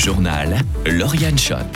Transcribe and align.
journal, 0.00 0.56
Lauriane 0.86 1.38
Schott. 1.38 1.66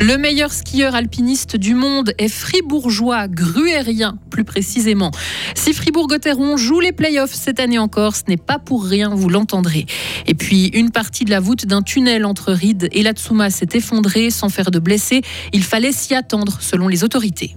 Le 0.00 0.16
meilleur 0.16 0.52
skieur 0.52 0.94
alpiniste 0.94 1.56
du 1.56 1.74
monde 1.74 2.12
est 2.18 2.28
fribourgeois, 2.28 3.26
gruérien 3.26 4.16
plus 4.30 4.44
précisément. 4.44 5.10
Si 5.56 5.72
Fribourg-Gotteron 5.72 6.56
joue 6.56 6.78
les 6.78 6.92
playoffs 6.92 7.34
cette 7.34 7.58
année 7.58 7.80
encore, 7.80 8.14
ce 8.14 8.22
n'est 8.28 8.36
pas 8.36 8.60
pour 8.60 8.84
rien, 8.84 9.12
vous 9.12 9.28
l'entendrez. 9.28 9.86
Et 10.26 10.34
puis, 10.34 10.66
une 10.68 10.92
partie 10.92 11.24
de 11.24 11.30
la 11.30 11.40
voûte 11.40 11.66
d'un 11.66 11.82
tunnel 11.82 12.24
entre 12.24 12.52
Ride 12.52 12.88
et 12.92 13.02
Latsuma 13.02 13.50
s'est 13.50 13.70
effondrée 13.72 14.30
sans 14.30 14.50
faire 14.50 14.70
de 14.70 14.78
blessés. 14.78 15.22
Il 15.52 15.64
fallait 15.64 15.90
s'y 15.90 16.14
attendre, 16.14 16.58
selon 16.60 16.86
les 16.86 17.02
autorités. 17.02 17.56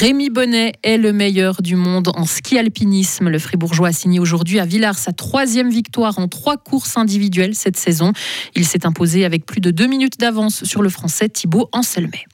Rémi 0.00 0.30
Bonnet 0.30 0.74
est 0.84 0.96
le 0.96 1.12
meilleur 1.12 1.60
du 1.60 1.74
monde 1.74 2.12
en 2.14 2.24
ski 2.24 2.56
alpinisme. 2.56 3.30
Le 3.30 3.38
Fribourgeois 3.40 3.88
a 3.88 3.92
signé 3.92 4.20
aujourd'hui 4.20 4.60
à 4.60 4.64
Villars 4.64 4.96
sa 4.96 5.10
troisième 5.10 5.70
victoire 5.70 6.20
en 6.20 6.28
trois 6.28 6.56
courses 6.56 6.96
individuelles 6.96 7.56
cette 7.56 7.76
saison. 7.76 8.12
Il 8.54 8.64
s'est 8.64 8.86
imposé 8.86 9.24
avec 9.24 9.44
plus 9.44 9.60
de 9.60 9.72
deux 9.72 9.88
minutes 9.88 10.20
d'avance 10.20 10.62
sur 10.62 10.82
le 10.82 10.88
Français 10.88 11.28
Thibaut 11.28 11.68
Anselmet. 11.72 12.26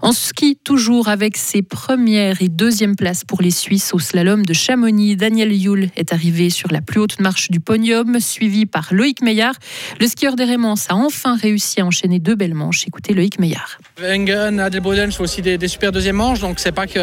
En 0.00 0.10
ski, 0.10 0.58
toujours 0.64 1.06
avec 1.06 1.36
ses 1.36 1.62
premières 1.62 2.42
et 2.42 2.48
deuxième 2.48 2.96
places 2.96 3.24
pour 3.24 3.40
les 3.40 3.52
Suisses 3.52 3.94
au 3.94 4.00
slalom 4.00 4.44
de 4.44 4.52
Chamonix, 4.52 5.14
Daniel 5.14 5.52
Yule 5.52 5.90
est 5.94 6.12
arrivé 6.12 6.50
sur 6.50 6.72
la 6.72 6.80
plus 6.80 6.98
haute 6.98 7.20
marche 7.20 7.52
du 7.52 7.60
podium, 7.60 8.18
suivi 8.18 8.66
par 8.66 8.88
Loïc 8.90 9.22
Meillard. 9.22 9.54
Le 10.00 10.08
skieur 10.08 10.34
des 10.34 10.44
Rémans 10.44 10.74
a 10.88 10.94
enfin 10.94 11.36
réussi 11.36 11.80
à 11.80 11.86
enchaîner 11.86 12.18
deux 12.18 12.34
belles 12.34 12.54
manches. 12.54 12.84
Écoutez 12.88 13.14
Loïc 13.14 13.38
Meillard. 13.38 13.78
Wengen, 14.00 14.58
Adelboden 14.58 15.12
font 15.12 15.22
aussi 15.22 15.40
des, 15.40 15.56
des, 15.58 15.68
super 15.68 15.92
deuxièmes 15.92 16.16
manches, 16.16 16.40
donc 16.40 16.58
c'est 16.58 16.72
pas 16.72 16.86
que, 16.86 16.98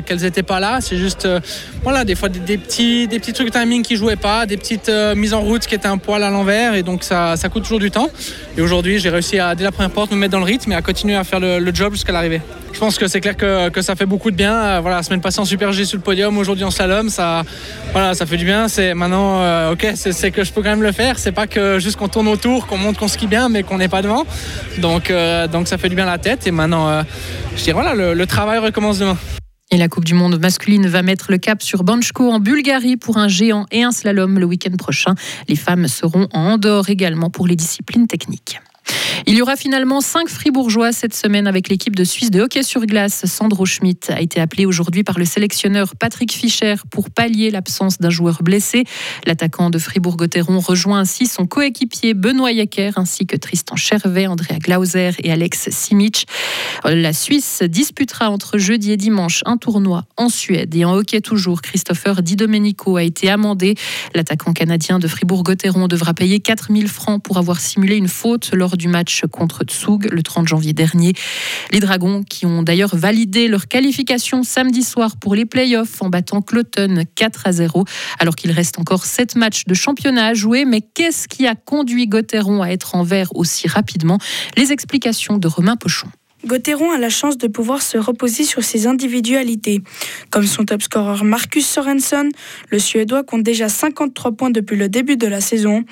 qu'elles 0.00 0.20
n'étaient 0.20 0.42
pas 0.42 0.60
là, 0.60 0.78
c'est 0.80 0.96
juste 0.96 1.26
euh, 1.26 1.40
voilà, 1.82 2.04
des 2.04 2.14
fois 2.14 2.28
des, 2.28 2.56
petits, 2.56 3.06
des 3.08 3.18
petits 3.18 3.32
trucs 3.32 3.50
timing 3.50 3.82
qui 3.82 3.96
jouaient 3.96 4.16
pas, 4.16 4.46
des 4.46 4.56
petites 4.56 4.88
euh, 4.88 5.14
mises 5.14 5.34
en 5.34 5.42
route 5.42 5.66
qui 5.66 5.74
étaient 5.74 5.86
un 5.86 5.98
poil 5.98 6.22
à 6.22 6.30
l'envers, 6.30 6.74
et 6.74 6.82
donc 6.82 7.04
ça, 7.04 7.36
ça 7.36 7.50
coûte 7.50 7.64
toujours 7.64 7.78
du 7.78 7.90
temps. 7.90 8.08
Et 8.56 8.62
aujourd'hui, 8.62 8.98
j'ai 8.98 9.10
réussi 9.10 9.38
à, 9.38 9.54
dès 9.54 9.64
la 9.64 9.72
première 9.72 9.90
porte, 9.90 10.10
me 10.10 10.16
mettre 10.16 10.32
dans 10.32 10.38
le 10.38 10.44
rythme 10.44 10.72
et 10.72 10.74
à 10.74 10.82
continuer 10.82 11.14
à 11.14 11.24
faire 11.24 11.40
le, 11.40 11.74
job 11.74 11.92
jusqu'à 11.92 12.12
l'arrivée. 12.12 12.40
Je 12.72 12.78
pense 12.78 12.98
que 12.98 13.06
c'est 13.06 13.20
clair 13.20 13.36
que, 13.36 13.68
que, 13.68 13.82
ça 13.82 13.96
fait 13.96 14.06
beaucoup 14.06 14.30
de 14.30 14.36
bien. 14.36 14.54
Euh, 14.54 14.80
voilà, 14.80 14.96
la 14.96 15.02
semaine 15.02 15.20
passée 15.20 15.40
en 15.40 15.44
Super 15.44 15.72
G 15.72 15.84
sur 15.84 15.98
le 15.98 16.02
podium, 16.02 16.38
aujourd'hui 16.38 16.64
en 16.64 16.70
slalom, 16.70 17.08
ça, 17.08 17.42
voilà, 17.92 18.14
ça 18.14 18.26
fait 18.26 18.36
du 18.36 18.44
bien. 18.44 18.68
C'est 18.68 18.94
maintenant, 18.94 19.42
euh, 19.42 19.72
ok, 19.72 19.92
c'est 19.94 20.30
que 20.30 20.42
je 20.42 20.52
peux 20.52 20.62
quand 20.62 20.70
même 20.70 20.82
le 20.82 20.92
faire. 20.92 21.18
C'est 21.18 21.32
pas 21.32 21.46
que 21.46 21.78
juste 21.78 21.96
qu'on 21.96 22.08
tourne 22.08 22.28
autour, 22.28 22.66
qu'on 22.66 22.78
montre 22.78 22.98
qu'on 22.98 23.08
skie 23.08 23.26
bien, 23.26 23.48
mais 23.48 23.62
qu'on 23.62 23.78
n'est 23.78 23.88
pas 23.88 24.02
devant. 24.02 24.24
Donc, 24.78 25.10
euh, 25.10 25.46
donc 25.48 25.68
ça 25.68 25.76
fait 25.76 25.88
du 25.88 25.96
bien 25.96 26.06
la 26.06 26.18
tête. 26.18 26.46
Et 26.46 26.50
maintenant, 26.50 26.88
euh, 26.88 27.02
je 27.56 27.62
dirais 27.62 27.80
voilà, 27.80 27.94
le 27.94 28.26
travail 28.26 28.58
recommence 28.58 28.98
demain. 28.98 29.18
La 29.76 29.88
Coupe 29.88 30.04
du 30.04 30.14
Monde 30.14 30.38
masculine 30.40 30.86
va 30.86 31.02
mettre 31.02 31.32
le 31.32 31.38
cap 31.38 31.60
sur 31.60 31.82
Banchko 31.82 32.30
en 32.30 32.38
Bulgarie 32.38 32.96
pour 32.96 33.18
un 33.18 33.26
géant 33.26 33.66
et 33.72 33.82
un 33.82 33.90
slalom 33.90 34.38
le 34.38 34.46
week-end 34.46 34.76
prochain. 34.76 35.14
Les 35.48 35.56
femmes 35.56 35.88
seront 35.88 36.28
en 36.32 36.52
Andorre 36.52 36.88
également 36.90 37.28
pour 37.28 37.48
les 37.48 37.56
disciplines 37.56 38.06
techniques. 38.06 38.60
Il 39.26 39.36
y 39.36 39.42
aura 39.42 39.56
finalement 39.56 40.00
cinq 40.00 40.28
fribourgeois 40.28 40.92
cette 40.92 41.14
semaine 41.14 41.46
avec 41.46 41.68
l'équipe 41.68 41.96
de 41.96 42.04
Suisse 42.04 42.30
de 42.30 42.40
hockey 42.42 42.62
sur 42.62 42.84
glace. 42.84 43.24
Sandro 43.26 43.64
Schmidt 43.64 44.12
a 44.12 44.20
été 44.20 44.40
appelé 44.40 44.66
aujourd'hui 44.66 45.02
par 45.02 45.18
le 45.18 45.24
sélectionneur 45.24 45.94
Patrick 45.98 46.32
Fischer 46.32 46.74
pour 46.90 47.10
pallier 47.10 47.50
l'absence 47.50 47.98
d'un 47.98 48.10
joueur 48.10 48.42
blessé. 48.42 48.84
L'attaquant 49.26 49.70
de 49.70 49.78
Fribourg-Gotteron 49.78 50.60
rejoint 50.60 51.00
ainsi 51.00 51.26
son 51.26 51.46
coéquipier 51.46 52.12
Benoît 52.14 52.52
Yacker 52.52 52.92
ainsi 52.96 53.26
que 53.26 53.36
Tristan 53.36 53.76
Chervet, 53.76 54.26
Andrea 54.26 54.58
Glauser 54.58 55.12
et 55.22 55.32
Alex 55.32 55.70
Simic. 55.70 56.26
La 56.84 57.12
Suisse 57.12 57.62
disputera 57.62 58.30
entre 58.30 58.58
jeudi 58.58 58.92
et 58.92 58.96
dimanche 58.96 59.42
un 59.46 59.56
tournoi 59.56 60.04
en 60.16 60.28
Suède 60.28 60.74
et 60.74 60.84
en 60.84 60.94
hockey 60.94 61.20
toujours. 61.20 61.62
Christopher 61.62 62.22
Di 62.22 62.36
Domenico 62.36 62.96
a 62.96 63.02
été 63.02 63.30
amendé. 63.30 63.74
L'attaquant 64.14 64.52
canadien 64.52 64.98
de 64.98 65.08
Fribourg-Gotteron 65.08 65.88
devra 65.88 66.12
payer 66.12 66.40
4000 66.40 66.88
francs 66.88 67.22
pour 67.22 67.38
avoir 67.38 67.60
simulé 67.60 67.96
une 67.96 68.08
faute 68.08 68.50
lors 68.52 68.73
du 68.76 68.88
match 68.88 69.22
contre 69.30 69.64
Tsug 69.64 70.08
le 70.10 70.22
30 70.22 70.48
janvier 70.48 70.72
dernier. 70.72 71.14
Les 71.70 71.80
Dragons 71.80 72.22
qui 72.22 72.46
ont 72.46 72.62
d'ailleurs 72.62 72.94
validé 72.96 73.48
leur 73.48 73.68
qualification 73.68 74.42
samedi 74.42 74.82
soir 74.82 75.16
pour 75.16 75.34
les 75.34 75.44
playoffs 75.44 76.00
en 76.02 76.08
battant 76.08 76.42
Cloton 76.42 77.04
4 77.14 77.46
à 77.46 77.52
0 77.52 77.84
alors 78.18 78.36
qu'il 78.36 78.50
reste 78.50 78.78
encore 78.78 79.04
7 79.04 79.36
matchs 79.36 79.64
de 79.66 79.74
championnat 79.74 80.26
à 80.26 80.34
jouer. 80.34 80.64
Mais 80.64 80.80
qu'est-ce 80.80 81.28
qui 81.28 81.46
a 81.46 81.54
conduit 81.54 82.06
Gotteron 82.06 82.62
à 82.62 82.68
être 82.68 82.94
en 82.94 83.02
vert 83.02 83.28
aussi 83.34 83.68
rapidement? 83.68 84.18
Les 84.56 84.72
explications 84.72 85.38
de 85.38 85.48
Romain 85.48 85.76
Pochon. 85.76 86.08
Gauthieron 86.46 86.92
a 86.92 86.98
la 86.98 87.08
chance 87.08 87.38
de 87.38 87.48
pouvoir 87.48 87.80
se 87.80 87.96
reposer 87.96 88.44
sur 88.44 88.62
ses 88.62 88.86
individualités. 88.86 89.82
Comme 90.30 90.46
son 90.46 90.64
top 90.64 90.82
scorer 90.82 91.24
Marcus 91.24 91.66
Sorensen, 91.66 92.30
le 92.68 92.78
Suédois 92.78 93.22
compte 93.22 93.42
déjà 93.42 93.68
53 93.68 94.32
points 94.32 94.50
depuis 94.50 94.76
le 94.76 94.88
début 94.88 95.16
de 95.16 95.26
la 95.26 95.40
saison. 95.40 95.84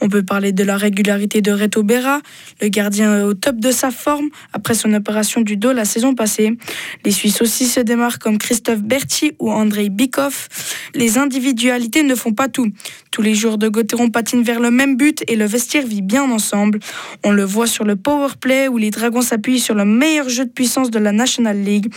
On 0.00 0.08
peut 0.08 0.24
parler 0.24 0.52
de 0.52 0.64
la 0.64 0.76
régularité 0.76 1.42
de 1.42 1.52
Reto 1.52 1.82
Berra, 1.82 2.20
le 2.60 2.68
gardien 2.68 3.24
au 3.24 3.34
top 3.34 3.56
de 3.56 3.70
sa 3.70 3.90
forme 3.90 4.30
après 4.52 4.74
son 4.74 4.92
opération 4.94 5.42
du 5.42 5.56
dos 5.56 5.72
la 5.72 5.84
saison 5.84 6.14
passée. 6.14 6.56
Les 7.04 7.12
Suisses 7.12 7.40
aussi 7.40 7.66
se 7.66 7.80
démarrent 7.80 8.18
comme 8.18 8.38
Christophe 8.38 8.82
Berti 8.82 9.32
ou 9.38 9.50
Andrei 9.50 9.90
Bikov. 9.90 10.48
Les 10.94 11.18
individualités 11.18 12.02
ne 12.02 12.14
font 12.14 12.32
pas 12.32 12.48
tout. 12.48 12.70
Tous 13.10 13.22
les 13.22 13.34
jours 13.34 13.58
de 13.58 13.68
Gauthieron 13.68 14.10
patinent 14.10 14.42
vers 14.42 14.60
le 14.60 14.70
même 14.70 14.96
but 14.96 15.22
et 15.28 15.36
le 15.36 15.44
vestiaire 15.44 15.86
vit 15.86 16.02
bien 16.02 16.30
ensemble. 16.30 16.80
On 17.24 17.30
le 17.30 17.44
voit 17.44 17.66
sur 17.66 17.84
le 17.84 17.96
power 17.96 18.28
play 18.40 18.68
où 18.68 18.76
les 18.76 18.90
Dragons 18.90 19.22
s'appuient 19.22 19.60
sur 19.60 19.74
le 19.74 19.84
meilleur 20.00 20.30
jeu 20.30 20.46
de 20.46 20.50
puissance 20.50 20.90
de 20.90 20.98
la 20.98 21.12
National 21.12 21.62
League. 21.62 21.92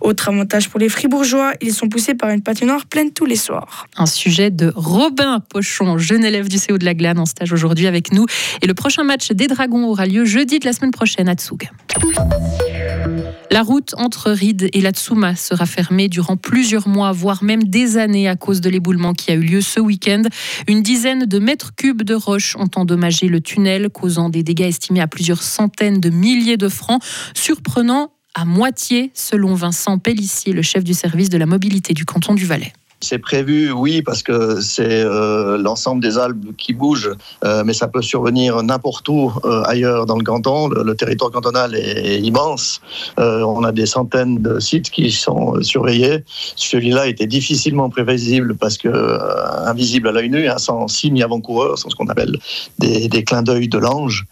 Autre 0.00 0.28
avantage 0.28 0.68
pour 0.68 0.78
les 0.78 0.88
Fribourgeois, 0.88 1.52
ils 1.60 1.74
sont 1.74 1.88
poussés 1.88 2.14
par 2.14 2.30
une 2.30 2.42
patinoire 2.42 2.86
pleine 2.86 3.10
tous 3.10 3.26
les 3.26 3.34
soirs. 3.34 3.88
Un 3.96 4.06
sujet 4.06 4.50
de 4.50 4.72
Robin 4.76 5.40
Pochon, 5.40 5.98
jeune 5.98 6.24
élève 6.24 6.48
du 6.48 6.58
CO 6.60 6.78
de 6.78 6.84
la 6.84 6.94
Glane 6.94 7.18
en 7.18 7.26
stage 7.26 7.52
aujourd'hui 7.52 7.88
avec 7.88 8.12
nous. 8.12 8.26
Et 8.62 8.68
le 8.68 8.74
prochain 8.74 9.02
match 9.02 9.32
des 9.32 9.48
Dragons 9.48 9.84
aura 9.88 10.06
lieu 10.06 10.24
jeudi 10.24 10.60
de 10.60 10.64
la 10.64 10.72
semaine 10.72 10.92
prochaine 10.92 11.28
à 11.28 11.34
Tsug. 11.34 11.68
La 13.50 13.62
route 13.62 13.94
entre 13.96 14.30
Ride 14.30 14.68
et 14.72 14.80
Latsuma 14.80 15.34
sera 15.36 15.66
fermée 15.66 16.08
durant 16.08 16.36
plusieurs 16.36 16.88
mois, 16.88 17.12
voire 17.12 17.42
même 17.42 17.64
des 17.64 17.98
années 17.98 18.28
à 18.28 18.36
cause 18.36 18.60
de 18.60 18.70
l'éboulement 18.70 19.12
qui 19.12 19.30
a 19.30 19.34
eu 19.34 19.42
lieu 19.42 19.60
ce 19.60 19.80
week-end. 19.80 20.22
Une 20.68 20.82
dizaine 20.82 21.26
de 21.26 21.38
mètres 21.38 21.74
cubes 21.74 22.02
de 22.02 22.14
roches 22.14 22.56
ont 22.56 22.70
endommagé 22.76 23.28
le 23.28 23.40
tunnel, 23.40 23.90
causant 23.90 24.28
des 24.28 24.42
dégâts 24.42 24.62
estimés 24.62 25.00
à 25.00 25.08
plusieurs 25.08 25.42
centaines 25.42 26.00
de 26.00 26.10
milliers 26.10 26.56
de 26.56 26.68
francs. 26.68 27.02
Surprenant 27.34 28.12
à 28.34 28.44
moitié, 28.44 29.10
selon 29.14 29.54
Vincent 29.54 29.98
Pellissier, 29.98 30.52
le 30.52 30.62
chef 30.62 30.84
du 30.84 30.94
service 30.94 31.30
de 31.30 31.38
la 31.38 31.46
mobilité 31.46 31.94
du 31.94 32.04
canton 32.04 32.34
du 32.34 32.46
Valais. 32.46 32.72
C'est 33.02 33.18
prévu, 33.18 33.72
oui, 33.72 34.02
parce 34.02 34.22
que 34.22 34.60
c'est 34.60 35.02
euh, 35.02 35.56
l'ensemble 35.56 36.02
des 36.02 36.18
Alpes 36.18 36.54
qui 36.58 36.74
bougent, 36.74 37.16
euh, 37.44 37.62
mais 37.64 37.72
ça 37.72 37.88
peut 37.88 38.02
survenir 38.02 38.62
n'importe 38.62 39.08
où 39.08 39.32
euh, 39.46 39.62
ailleurs 39.64 40.04
dans 40.04 40.16
le 40.16 40.22
canton. 40.22 40.68
Le, 40.68 40.94
territoire 40.94 41.30
cantonal 41.30 41.74
est, 41.74 42.20
immense. 42.20 42.82
on 43.16 43.64
a 43.64 43.72
des 43.72 43.86
centaines 43.86 44.42
de 44.42 44.60
sites 44.60 44.90
qui 44.90 45.10
sont 45.10 45.62
surveillés. 45.62 46.24
Celui-là 46.56 47.06
était 47.06 47.26
difficilement 47.26 47.88
prévisible 47.88 48.54
parce 48.54 48.76
que 48.76 49.18
invisible 49.66 50.08
à 50.08 50.12
l'œil 50.12 50.28
nu, 50.28 50.46
hein, 50.48 50.58
sans 50.58 50.86
signe 50.86 51.22
avant-coureur, 51.22 51.78
sans 51.78 51.88
ce 51.88 51.96
qu'on 51.96 52.08
appelle 52.08 52.38
des, 52.78 53.08
des, 53.08 53.24
clins 53.24 53.42
d'œil 53.42 53.68
de 53.68 53.78
l'ange. 53.78 54.26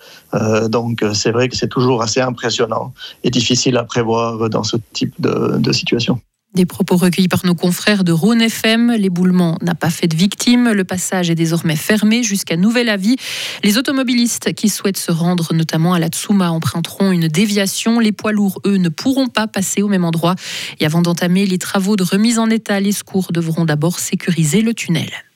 donc 0.69 1.03
c'est 1.15 1.31
vrai 1.31 1.49
que 1.49 1.57
c'est 1.57 1.69
toujours 1.69 2.03
assez 2.03 2.21
impressionnant 2.21 2.93
et 3.25 3.31
difficile 3.31 3.79
à 3.79 3.85
prévoir 3.85 4.51
dans 4.51 4.65
ce 4.65 4.77
type 4.93 5.15
de, 5.19 5.57
de 5.57 5.73
situation. 5.73 6.21
Des 6.59 6.67
propos 6.67 6.97
recueillis 6.97 7.29
par 7.29 7.47
nos 7.47 7.55
confrères 7.55 8.03
de 8.03 8.11
Rhône 8.11 8.43
FM. 8.43 8.91
L'éboulement 8.99 9.57
n'a 9.63 9.77
pas 9.77 9.91
fait 9.91 10.09
de 10.09 10.17
victimes. 10.17 10.73
Le 10.73 10.83
passage 10.83 11.31
est 11.31 11.37
désormais 11.37 11.77
fermé 11.77 12.25
jusqu'à 12.25 12.57
nouvel 12.57 12.89
avis. 12.89 13.15
Les 13.63 13.79
automobilistes 13.79 14.53
qui 14.55 14.69
souhaitent 14.69 14.97
se 14.97 15.13
rendre 15.13 15.55
notamment 15.55 15.95
à 15.95 16.01
la 16.01 16.09
Tsuma 16.09 16.51
emprunteront 16.51 17.13
une 17.13 17.29
déviation. 17.29 18.01
Les 18.01 18.11
poids 18.11 18.33
lourds, 18.33 18.61
eux, 18.67 18.79
ne 18.79 18.89
pourront 18.89 19.29
pas 19.29 19.47
passer 19.47 19.83
au 19.83 19.89
même 19.89 20.05
endroit. 20.05 20.35
Et 20.81 20.85
avant 20.85 21.01
d'entamer 21.01 21.47
les 21.47 21.59
travaux 21.59 21.95
de 21.95 22.03
remise 22.03 22.41
en 22.41 22.51
état, 22.51 22.81
les 22.81 22.91
secours 22.91 23.31
devront 23.31 23.65
d'abord 23.65 24.01
sécuriser 24.01 24.61
le 24.61 24.75
tunnel. 24.75 25.28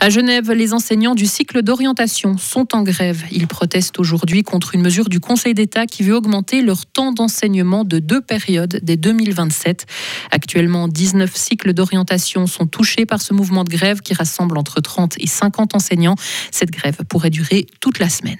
À 0.00 0.08
Genève, 0.08 0.50
les 0.52 0.72
enseignants 0.72 1.14
du 1.14 1.26
cycle 1.26 1.62
d'orientation 1.62 2.38
sont 2.38 2.74
en 2.74 2.82
grève. 2.82 3.22
Ils 3.30 3.46
protestent 3.46 3.98
aujourd'hui 3.98 4.42
contre 4.42 4.74
une 4.74 4.82
mesure 4.82 5.08
du 5.08 5.20
Conseil 5.20 5.54
d'État 5.54 5.86
qui 5.86 6.02
veut 6.02 6.14
augmenter 6.14 6.62
leur 6.62 6.86
temps 6.86 7.12
d'enseignement 7.12 7.84
de 7.84 7.98
deux 7.98 8.20
périodes 8.20 8.80
dès 8.82 8.96
2027. 8.96 9.86
Actuellement, 10.30 10.88
19 10.88 11.34
cycles 11.34 11.72
d'orientation 11.72 12.46
sont 12.46 12.66
touchés 12.66 13.06
par 13.06 13.20
ce 13.20 13.34
mouvement 13.34 13.64
de 13.64 13.70
grève 13.70 14.00
qui 14.00 14.14
rassemble 14.14 14.58
entre 14.58 14.80
30 14.80 15.14
et 15.18 15.26
50 15.26 15.74
enseignants. 15.74 16.16
Cette 16.50 16.70
grève 16.70 16.98
pourrait 17.08 17.30
durer 17.30 17.66
toute 17.80 17.98
la 17.98 18.08
semaine. 18.08 18.38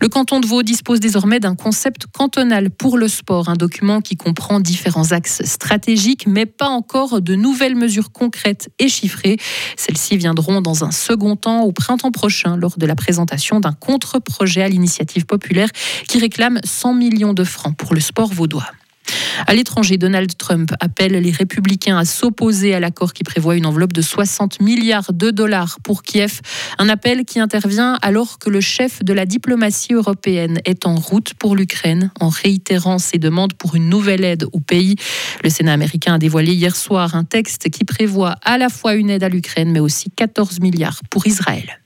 Le 0.00 0.08
canton 0.08 0.40
de 0.40 0.46
Vaud 0.46 0.62
dispose 0.62 1.00
désormais 1.00 1.40
d'un 1.40 1.54
concept 1.54 2.06
cantonal 2.06 2.70
pour 2.70 2.98
le 2.98 3.08
sport, 3.08 3.48
un 3.48 3.54
document 3.54 4.00
qui 4.00 4.16
comprend 4.16 4.60
différents 4.60 5.12
axes 5.12 5.42
stratégiques, 5.44 6.26
mais 6.26 6.46
pas 6.46 6.68
encore 6.68 7.20
de 7.20 7.34
nouvelles 7.34 7.76
mesures 7.76 8.12
concrètes 8.12 8.70
et 8.78 8.88
chiffrées. 8.88 9.36
Celles-ci 9.76 10.16
viendront 10.16 10.60
dans 10.60 10.84
un 10.84 10.90
second 10.90 11.36
temps 11.36 11.62
au 11.62 11.72
printemps 11.72 12.12
prochain 12.12 12.56
lors 12.56 12.76
de 12.78 12.86
la 12.86 12.94
présentation 12.94 13.60
d'un 13.60 13.72
contre-projet 13.72 14.62
à 14.62 14.68
l'initiative 14.68 15.26
populaire 15.26 15.68
qui 16.08 16.18
réclame 16.18 16.60
100 16.64 16.94
millions 16.94 17.34
de 17.34 17.44
francs 17.44 17.76
pour 17.76 17.94
le 17.94 18.00
sport 18.00 18.32
vaudois. 18.32 18.66
À 19.46 19.54
l'étranger, 19.54 19.96
Donald 19.98 20.36
Trump 20.36 20.72
appelle 20.80 21.12
les 21.12 21.30
républicains 21.30 21.98
à 21.98 22.04
s'opposer 22.04 22.74
à 22.74 22.80
l'accord 22.80 23.12
qui 23.12 23.24
prévoit 23.24 23.56
une 23.56 23.66
enveloppe 23.66 23.92
de 23.92 24.02
60 24.02 24.60
milliards 24.60 25.12
de 25.12 25.30
dollars 25.30 25.78
pour 25.82 26.02
Kiev. 26.02 26.40
Un 26.78 26.88
appel 26.88 27.24
qui 27.24 27.40
intervient 27.40 27.98
alors 28.02 28.38
que 28.38 28.50
le 28.50 28.60
chef 28.60 29.02
de 29.04 29.12
la 29.12 29.26
diplomatie 29.26 29.94
européenne 29.94 30.60
est 30.64 30.86
en 30.86 30.96
route 30.96 31.34
pour 31.34 31.56
l'Ukraine 31.56 32.10
en 32.20 32.28
réitérant 32.28 32.98
ses 32.98 33.18
demandes 33.18 33.54
pour 33.54 33.74
une 33.74 33.88
nouvelle 33.88 34.24
aide 34.24 34.46
au 34.52 34.60
pays. 34.60 34.96
Le 35.42 35.50
Sénat 35.50 35.72
américain 35.72 36.14
a 36.14 36.18
dévoilé 36.18 36.52
hier 36.52 36.76
soir 36.76 37.14
un 37.14 37.24
texte 37.24 37.70
qui 37.70 37.84
prévoit 37.84 38.36
à 38.42 38.58
la 38.58 38.68
fois 38.68 38.94
une 38.94 39.10
aide 39.10 39.24
à 39.24 39.28
l'Ukraine 39.28 39.70
mais 39.72 39.80
aussi 39.80 40.10
14 40.10 40.60
milliards 40.60 41.00
pour 41.10 41.26
Israël. 41.26 41.83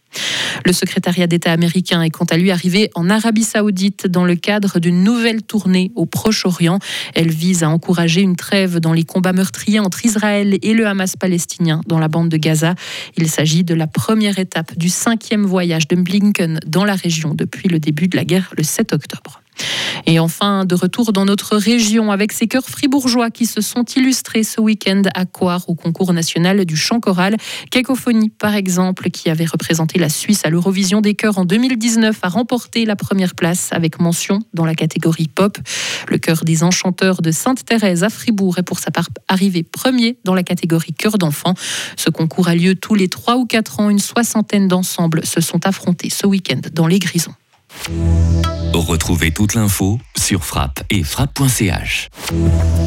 Le 0.65 0.73
secrétariat 0.73 1.27
d'État 1.27 1.53
américain 1.53 2.03
est 2.03 2.11
quant 2.11 2.25
à 2.25 2.37
lui 2.37 2.51
arrivé 2.51 2.91
en 2.95 3.11
Arabie 3.11 3.45
saoudite 3.45 4.07
dans 4.07 4.25
le 4.25 4.37
cadre 4.37 4.79
d'une 4.79 5.03
nouvelle 5.03 5.43
tournée 5.43 5.93
au 5.95 6.07
Proche-Orient. 6.07 6.79
Elle 7.15 7.31
vise 7.31 7.63
à 7.63 7.71
encourager 7.71 8.21
une 8.21 8.37
trêve 8.37 8.79
dans 8.79 8.93
les 8.93 9.05
combats 9.05 9.33
meurtriers 9.33 9.81
entre 9.81 10.05
Israël 10.05 10.59
et 10.63 10.75
le 10.75 10.87
Hamas 10.87 11.17
palestinien 11.17 11.81
dans 11.87 11.99
la 11.99 12.09
bande 12.09 12.29
de 12.29 12.37
Gaza. 12.37 12.75
Il 13.17 13.29
s'agit 13.29 13.65
de 13.65 13.75
la 13.75 13.87
première 13.87 14.39
étape 14.39 14.77
du 14.77 14.89
cinquième 14.89 15.45
voyage 15.45 15.89
de 15.89 15.97
Blinken 15.97 16.61
dans 16.67 16.85
la 16.85 16.95
région 16.95 17.35
depuis 17.35 17.69
le 17.69 17.79
début 17.79 18.09
de 18.09 18.17
la 18.17 18.25
guerre 18.25 18.53
le 18.57 18.63
7 18.63 18.93
octobre. 18.93 19.41
Et 20.07 20.19
enfin, 20.19 20.65
de 20.65 20.75
retour 20.75 21.13
dans 21.13 21.25
notre 21.25 21.57
région 21.57 22.11
avec 22.11 22.33
ces 22.33 22.47
chœurs 22.47 22.65
fribourgeois 22.65 23.31
qui 23.31 23.47
se 23.47 23.61
sont 23.61 23.85
illustrés 23.85 24.43
ce 24.43 24.61
week-end 24.61 25.03
à 25.15 25.25
Coire 25.25 25.69
au 25.69 25.75
concours 25.75 26.13
national 26.13 26.65
du 26.65 26.77
chant 26.77 27.01
choral. 27.01 27.37
Cacophonie, 27.71 28.31
par 28.31 28.55
exemple, 28.55 29.11
qui 29.11 29.31
avait 29.31 29.45
représenté 29.45 29.99
la 29.99 30.09
Suisse 30.09 30.43
à 30.45 30.51
l'Eurovision 30.51 31.01
des 31.01 31.15
chœurs 31.15 31.39
en 31.39 31.45
2019, 31.45 32.19
a 32.23 32.29
remporté 32.29 32.85
la 32.85 32.97
première 32.97 33.35
place 33.35 33.69
avec 33.73 34.01
mention 34.01 34.41
dans 34.55 34.65
la 34.65 34.75
catégorie 34.75 35.29
pop. 35.29 35.59
Le 36.09 36.19
chœur 36.19 36.45
des 36.45 36.63
enchanteurs 36.63 37.23
de 37.23 37.31
Sainte-Thérèse 37.31 38.05
à 38.05 38.11
Fribourg 38.11 38.59
est 38.59 38.63
pour 38.63 38.79
sa 38.79 38.91
part 38.91 39.09
arrivé 39.29 39.63
premier 39.63 40.19
dans 40.25 40.35
la 40.35 40.43
catégorie 40.43 40.93
chœur 40.93 41.19
d'enfants. 41.19 41.55
Ce 41.97 42.11
concours 42.11 42.49
a 42.49 42.55
lieu 42.55 42.75
tous 42.75 42.95
les 42.95 43.09
3 43.09 43.37
ou 43.37 43.47
4 43.47 43.81
ans. 43.81 43.91
Une 43.91 43.99
soixantaine 43.99 44.69
d'ensembles 44.69 45.25
se 45.27 45.41
sont 45.41 45.67
affrontés 45.67 46.11
ce 46.11 46.27
week-end 46.27 46.61
dans 46.73 46.87
les 46.87 46.99
Grisons. 46.99 47.35
Retrouvez 48.75 49.31
toute 49.31 49.55
l'info 49.55 49.99
sur 50.17 50.45
frappe 50.45 50.83
et 50.91 51.03
frappe.ch. 51.03 52.09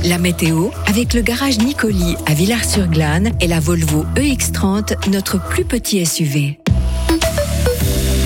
La 0.06 0.18
météo 0.18 0.69
avec 0.88 1.13
le 1.13 1.22
garage 1.22 1.60
Nicoli 1.60 2.16
à 2.25 2.33
Villars-sur-Glane 2.33 3.31
et 3.39 3.48
la 3.48 3.60
Volvo 3.60 4.06
EX30, 4.16 5.10
notre 5.10 5.39
plus 5.50 5.66
petit 5.66 6.06
SUV. 6.06 6.60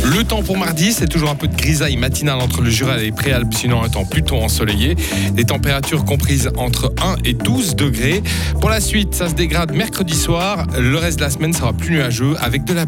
Le 0.06 0.24
temps 0.24 0.44
pour 0.44 0.56
mardi, 0.56 0.94
c'est 0.94 1.07
toujours 1.07 1.31
un 1.31 1.36
peu 1.36 1.48
de 1.48 1.56
grisaille 1.56 1.98
matinale 1.98 2.40
entre 2.40 2.62
le 2.62 2.69
Jura 2.69 3.00
et 3.00 3.06
les 3.06 3.12
Préalpes, 3.12 3.56
sinon 3.56 3.81
un 3.81 3.90
temps 3.90 4.06
plutôt 4.06 4.36
ensoleillé. 4.36 4.96
Des 5.34 5.46
températures 5.46 6.06
comprises 6.06 6.52
entre 6.57 6.94
1 7.02 7.16
et 7.25 7.34
12 7.34 7.75
degrés. 7.75 8.22
Pour 8.62 8.69
la 8.69 8.81
suite, 8.81 9.16
ça 9.16 9.30
se 9.30 9.34
dégrade 9.34 9.74
mercredi 9.74 10.13
soir. 10.16 10.68
Le 10.78 10.96
reste 10.98 11.18
de 11.18 11.24
la 11.24 11.31
semaine 11.31 11.54
sera 11.54 11.74
plus 11.74 11.90
nuageux 11.90 12.36
avec 12.40 12.66
de 12.66 12.74
la 12.74 12.84